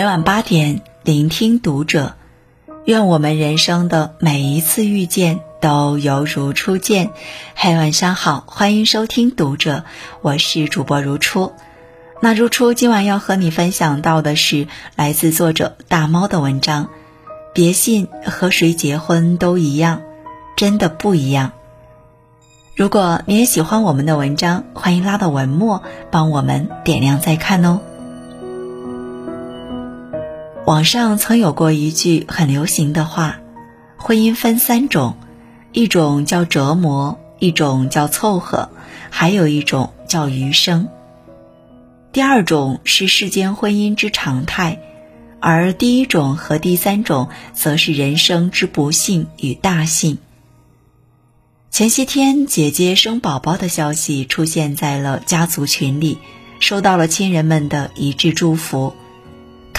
[0.00, 2.14] 每晚八点，聆听读者。
[2.86, 7.10] 愿我们人生的每一次遇见都犹如初见。
[7.54, 9.84] 嘿，晚上好，欢迎收听读者，
[10.22, 11.52] 我是主播如初。
[12.18, 16.88] 那如初今晚要和你分享到的是来自作者大猫的文章。
[17.52, 20.00] 别信和谁结婚都一样，
[20.56, 21.52] 真的不一样。
[22.74, 27.80] 如果你也喜欢我们的文章，欢迎拉到文末帮我们点亮再看哦。
[30.66, 33.40] 网上曾有过一句很流行的话：
[33.96, 35.16] 婚姻分三种，
[35.72, 38.68] 一种叫折磨，一种叫凑合，
[39.08, 40.88] 还有一种叫余生。
[42.12, 44.78] 第二种是世间婚姻之常态，
[45.40, 50.18] 而第一种和第三种则是人生之不幸与大幸。
[51.70, 56.18] 前些天，姐姐生宝宝的消息出现在了家族群里，
[56.60, 58.94] 收到了亲人们的一致祝福。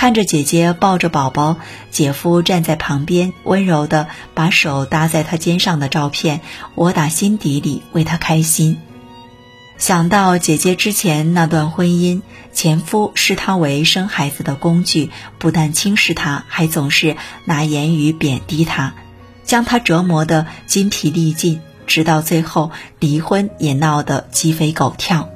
[0.01, 1.57] 看着姐姐抱着宝宝，
[1.91, 6.41] 姐夫站在旁边，温柔的把手搭在她肩上的照片，
[6.73, 8.79] 我打心底里为她开心。
[9.77, 17.15] 想到姐姐之前那段婚姻，前夫视她为生孩子的工具，不但轻视她，还总是
[17.45, 18.95] 拿言语贬低她，
[19.43, 25.29] 将她折磨得筋疲力尽，直到最后离婚也闹得鸡飞狗跳。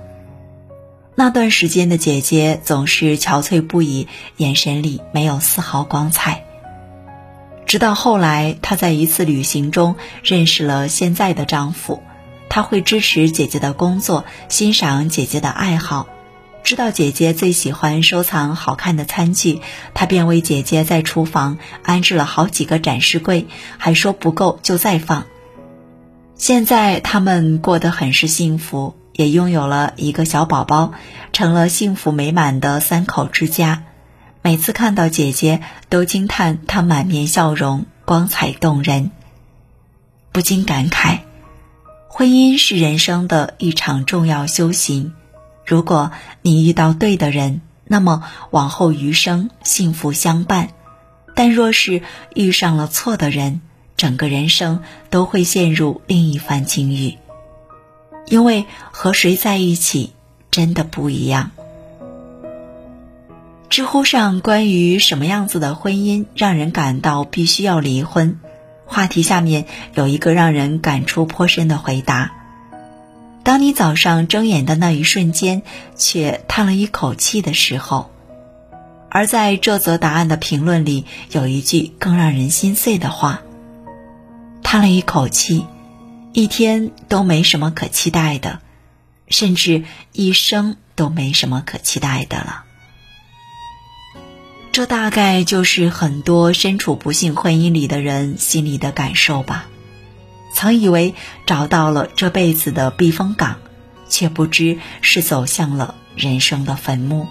[1.17, 6.43] 那段时间的姐姐总是憔悴不已，眼神里没有丝毫光彩。
[7.65, 12.03] 直到后来，她在一次旅行中认识了现在的丈夫，
[12.49, 16.07] 他会支持姐姐的工作，欣赏姐姐的爱好，
[16.63, 19.61] 知道姐姐最喜欢收藏好看的餐具，
[19.93, 25.25] 他便为姐姐在厨房安置了好几个展示柜，还说不够就再放。
[26.35, 28.95] 现在他们过得很是幸福。
[29.15, 30.91] 也拥有了一个小宝宝，
[31.31, 33.83] 成了幸福美满的三口之家。
[34.41, 39.11] 每次看到姐姐，都惊叹她满面笑容，光彩动人，
[40.31, 41.19] 不禁感慨：
[42.09, 45.13] 婚姻是人生的一场重要修行。
[45.65, 46.11] 如果
[46.41, 50.67] 你遇到对的人，那么往后余生幸福相伴；
[51.33, 52.03] 但若是
[52.35, 53.61] 遇上了错的人，
[53.95, 57.17] 整个人生都会陷入另一番境遇。
[58.27, 60.13] 因为和谁在一起
[60.51, 61.51] 真的不一样。
[63.69, 68.39] 知乎上关于什么样子的婚姻让人感到必须要离婚，
[68.85, 69.65] 话题下面
[69.95, 72.31] 有一个让人感触颇深的回答：
[73.43, 75.63] 当你早上睁眼的那一瞬间，
[75.95, 78.11] 却叹了一口气的时候。
[79.09, 83.41] 而在这则答案的评论里，有一句更让人心碎的话：
[84.63, 85.65] 叹了一口气。
[86.35, 88.59] 一天都没什么可期待的，
[89.29, 92.65] 甚至一生都没什么可期待的了。
[94.73, 99.67] 这大概就是很多身处不幸婚姻里的人心里的感受吧。
[100.53, 101.15] 曾以为
[101.45, 103.55] 找到了这辈子的避风港，
[104.09, 107.27] 却不知是走向了人生的坟墓。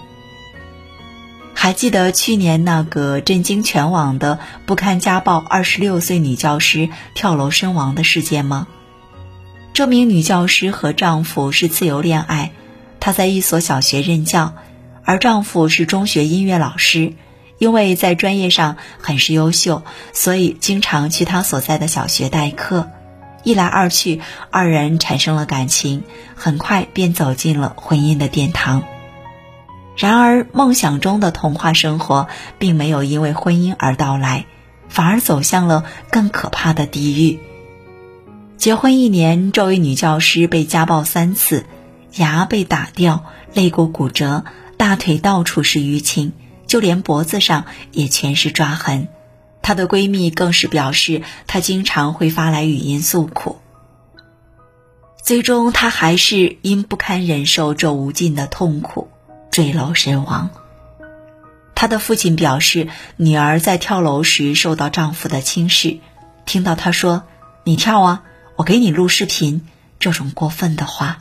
[1.53, 8.67] 还记得去年那个震惊全网的不堪家暴二十六岁女教师跳楼身亡的事件吗？
[9.75, 12.53] 这名女教师和丈夫是自由恋爱，
[13.01, 14.55] 她在一所小学任教，
[15.05, 17.15] 而丈夫是中学音乐老师。
[17.59, 22.89] 因为在专业上很是优秀，所以经常去她所在的小学代课。
[23.43, 24.21] 一来二去，
[24.53, 26.05] 二人产生了感情，
[26.37, 28.85] 很快便走进了婚姻的殿堂。
[29.97, 32.29] 然而，梦想中的童话生活
[32.61, 34.47] 并没有因为婚姻而到来，
[34.89, 37.41] 反而走向了更可怕的地狱。
[38.57, 41.67] 结婚一年，这位女教师被家暴三次，
[42.15, 44.45] 牙被打掉，肋骨骨折，
[44.79, 46.33] 大腿到处是淤青，
[46.67, 49.09] 就连脖子上也全是抓痕。
[49.61, 53.59] 她的闺蜜更是表示，她经常会发来语音诉苦。
[55.23, 59.09] 最终，她还是因不堪忍受这无尽的痛苦，
[59.51, 60.49] 坠楼身亡。
[61.75, 65.99] 她的父亲表示，女儿在跳楼时受到丈夫的轻视，
[66.47, 67.25] 听到她说
[67.65, 68.23] ：“你跳啊。”
[68.57, 69.67] 我给你录视频，
[69.99, 71.19] 这种过分的话。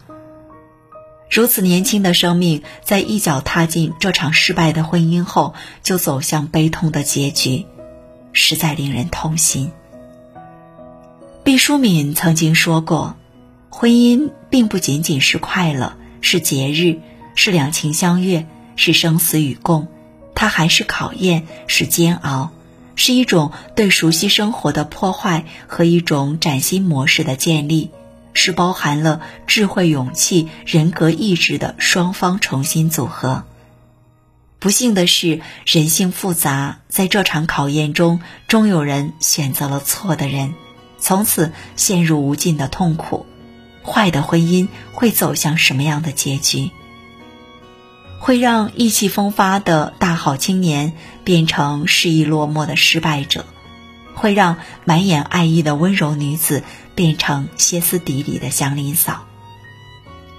[1.30, 7.66] 如此年轻的生命，在一脚踏进这场失败的婚姻后，就走向悲痛的结局，
[8.34, 9.72] 实在令人痛心。
[11.44, 13.16] 毕淑敏曾经说过
[13.70, 17.00] ：“婚姻并不仅仅是快乐，是节日，
[17.34, 18.46] 是两情相悦，
[18.76, 19.88] 是生死与共，
[20.36, 22.52] 它还是考验，是煎熬。”
[22.96, 27.90] 是一种对熟悉生活的破坏和一种崭新模式的建立，
[28.34, 33.44] 是包含了智慧、勇气、人格、意志的双方重新组合。
[34.60, 40.54] 不幸的是，人性复杂，在这场考验中，终有人选择了错的人，
[40.98, 43.26] 从此陷入无尽的痛苦。
[43.84, 46.72] 坏的婚姻会走向什么样的结局？
[48.24, 50.94] 会让意气风发的大好青年
[51.26, 53.46] 变成失意落寞的失败者，
[54.14, 56.64] 会让满眼爱意的温柔女子
[56.96, 59.26] 变成歇斯底里的祥林嫂。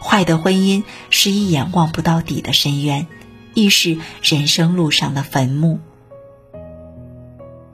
[0.00, 3.06] 坏的婚姻是一眼望不到底的深渊，
[3.52, 5.78] 亦是人生路上的坟墓。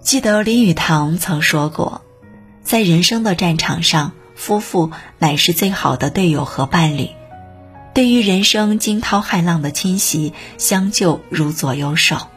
[0.00, 2.02] 记得林语堂曾说过，
[2.64, 4.90] 在人生的战场上，夫妇
[5.20, 7.10] 乃是最好的队友和伴侣。
[7.92, 12.28] 对于人生惊涛骇浪的侵袭，相救如左右手。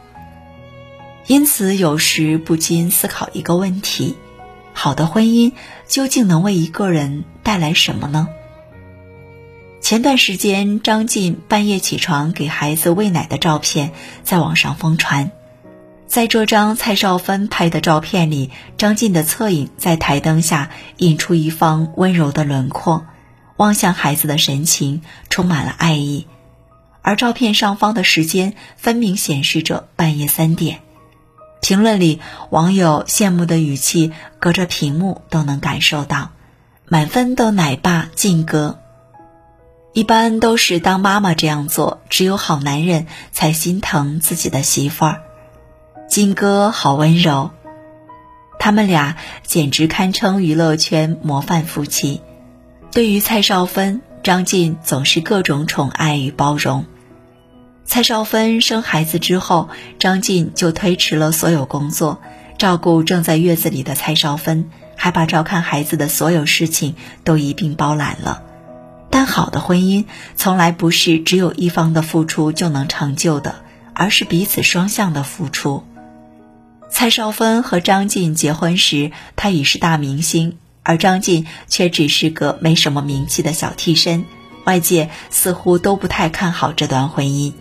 [1.26, 4.16] 因此，有时不禁思考一个问题：
[4.72, 5.52] 好的婚姻
[5.86, 8.28] 究竟能为一个人带来什么呢？
[9.80, 13.92] 前段时间，张晋半夜起床给孩子喂奶的照片
[14.22, 15.30] 在网上疯传。
[16.06, 23.06] 在这张蔡少芬拍的照片里，张晋的侧影在台灯下映出一方温柔的轮廓。
[23.56, 26.26] 望向孩子的神情充满了爱意，
[27.02, 30.80] 而照片上方的时间分明显示着半夜三点。
[31.60, 32.20] 评论里
[32.50, 36.30] 网友羡慕的语气，隔着屏幕都能感受到，
[36.86, 38.80] 满分都奶爸晋哥。
[39.94, 45.22] 一般都是当妈妈这样做，只有好男人才心疼自己的媳妇儿。
[46.08, 47.52] 晋哥好温柔，
[48.58, 52.20] 他们俩简直堪称娱乐圈模范夫妻。
[52.94, 56.84] 对于蔡少芬，张晋总是各种宠爱与包容。
[57.84, 59.68] 蔡少芬生孩子之后，
[59.98, 62.20] 张晋就推迟了所有工作，
[62.56, 66.94] 照顾正在月子里的蔡少芬，还把照看孩子的所有事情
[67.24, 68.44] 都一并包揽了。
[69.10, 70.04] 但好的婚姻
[70.36, 73.56] 从来不是只有一方的付出就能成就的，
[73.92, 75.82] 而是彼此双向的付出。
[76.90, 80.58] 蔡少芬和张晋结婚时，他已是大明星。
[80.84, 84.24] 而张晋却只是个没什么名气的小替身，
[84.64, 87.52] 外界似乎都不太看好这段婚姻。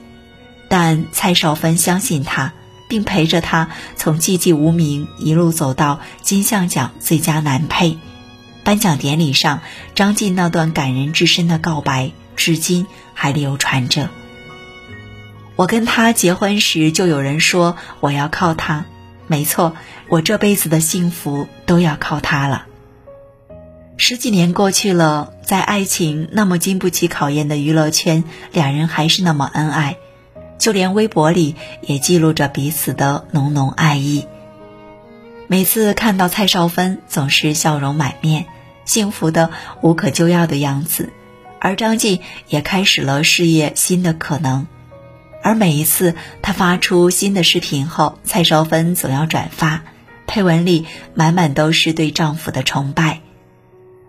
[0.68, 2.54] 但蔡少芬相信他，
[2.88, 7.98] 并陪着他从寂寂无名一路走到金像奖最佳男配。
[8.64, 9.62] 颁奖典礼上，
[9.96, 14.10] 张晋那段感人至深的告白，至今还流传着。
[15.56, 18.86] 我跟他结婚时，就有人说我要靠他。
[19.28, 19.76] 没错，
[20.10, 22.66] 我这辈子的幸福都要靠他了。
[23.96, 29.98] 十几年过去了，在爱情那么经不起考验的娱乐圈，两人还是那么恩爱，
[30.58, 34.26] 就连微博里也记录着彼此的浓浓爱意。
[35.48, 38.48] 每次看到蔡少芬，总是笑容满面，
[38.84, 39.52] 幸福的
[39.82, 41.14] 无可救药的样子，
[41.60, 42.20] 而张晋
[42.50, 44.68] 也开始了事业新的可能。
[45.44, 49.84] 而每一次他发出新的视频后，蔡少芬总要转发，
[50.26, 53.22] 配文里满满都是对丈夫的崇拜。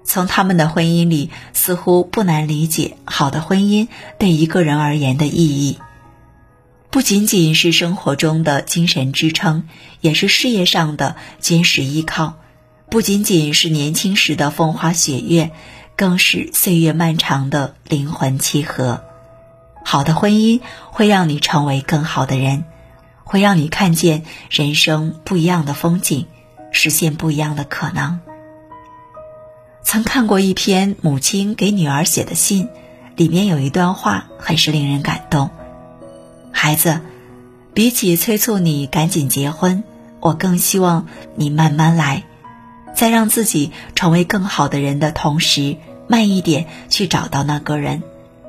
[0.04, 5.78] 从他们的婚姻里，似乎不难理解好的婚姻对一个人而言的意义，
[6.90, 9.66] 不仅仅是生活中的精神支撑，
[10.00, 12.34] 也是事业上的坚实依靠；
[12.90, 15.50] 不仅仅是年轻时的风花雪月，
[15.96, 19.02] 更是岁月漫长的灵魂契合。
[19.84, 20.60] 好的婚姻
[20.90, 22.64] 会让你成为更好的人，
[23.25, 26.26] 会让你看见人生不一样的风景，
[26.70, 28.20] 实现不一样的可能。
[29.85, 32.69] 曾看过一篇母亲给女儿写的信，
[33.17, 35.50] 里面有一段话很是令人感动。
[36.50, 37.00] 孩子，
[37.75, 39.85] 比起催促你赶紧结婚，
[40.21, 42.25] 我更希望你慢慢来，
[42.97, 45.76] 在让自己成为更好的人的同时，
[46.09, 48.03] 慢一点去找到那个人，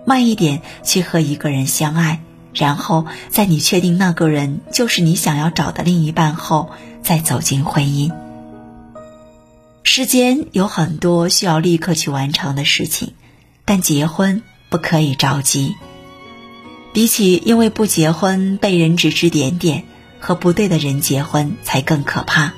[0.05, 2.21] 慢一点去和一个人相爱，
[2.53, 6.69] 然后在你确定那个人就是你想要找的另一半后，
[7.03, 8.11] 再走进婚姻。
[9.87, 13.13] 世间有很多需要立刻去完成的事情，
[13.65, 15.75] 但结婚不可以着急。
[16.91, 19.85] 比起因为不结婚被人指指点点，
[20.19, 22.53] 和不对的人结婚才更可怕。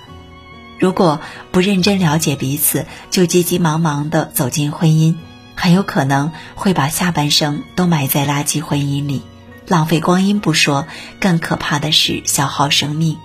[0.79, 1.19] 如果
[1.51, 5.15] 不认真了解彼此，就急急忙忙的走进婚姻，
[5.53, 9.21] 很有可能会把下半生都埋在垃圾婚姻里，
[9.67, 10.87] 浪费光阴不说，
[11.19, 13.17] 更可怕的是消耗生命。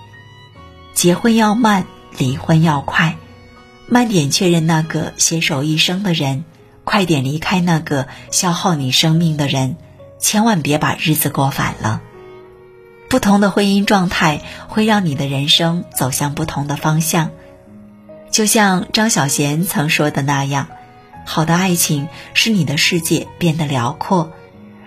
[0.93, 3.17] 结婚要慢，离婚要快。
[3.87, 6.45] 慢点确认那个携手一生的人，
[6.83, 9.75] 快点离开那个消耗你生命的人，
[10.19, 12.01] 千万别把日子过反了。
[13.09, 17.29] 不同的婚姻状态会让你的人生走向不同的方向。
[18.31, 20.67] 就像张小娴曾说的那样，
[21.25, 24.31] 好的爱情使你的世界变得辽阔，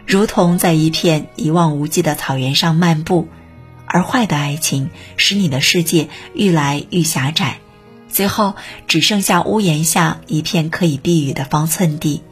[0.05, 3.29] 如同在一片一望无际的草原上漫步；
[3.87, 7.61] 而坏的爱情使你的世界愈来愈狭窄，
[8.17, 8.55] 最后
[8.89, 12.23] 只剩下屋檐下一片可以避雨的方寸地。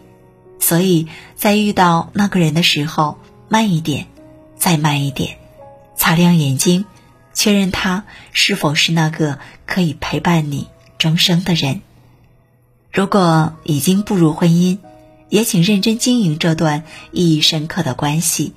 [0.59, 3.19] 所以在遇到那个人的时候，
[3.51, 4.07] 慢一点，
[4.57, 5.37] 再慢一点，
[5.95, 6.87] 擦亮眼睛，
[7.35, 11.83] 确认他是否是那个可以陪伴你终生的人。
[12.91, 14.79] 如果已经步入婚姻，
[15.29, 18.55] 也请认真经营这段意义深刻的关系。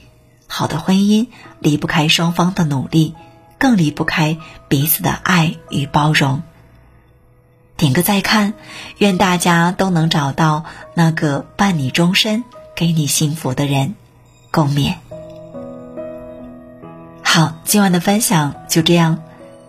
[0.47, 1.27] 好的婚姻
[1.59, 3.15] 离不开双方的努力，
[3.57, 4.37] 更离不开
[4.69, 6.41] 彼此的爱与包容。
[7.77, 8.55] 点个再看，
[8.97, 10.65] 愿大家都能找到
[10.95, 12.43] 那个伴你终身、
[12.75, 13.93] 给你幸福的人，
[14.51, 14.95] 共勉。
[17.21, 19.19] 好，今晚的分享就这样，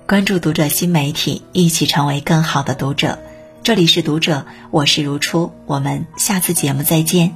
[0.07, 3.19] 关注读者新媒体，一起成为更好的读者。
[3.63, 7.35] 这里是读者，我是如初，我们下次节目再见。